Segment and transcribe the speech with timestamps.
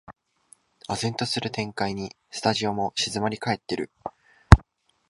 [0.89, 3.91] 唖然とする展開にスタジオも静まりかえってる